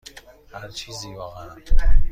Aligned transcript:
هر 0.53 0.67
چیزی، 0.69 1.15
واقعا. 1.15 1.49